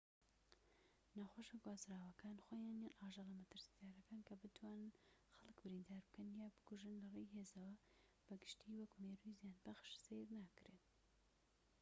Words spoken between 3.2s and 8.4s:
مەترسیدارەکان کە بتوانن خەڵك بریندار بکەن یان بکوژن لەڕێی هێزەوە بە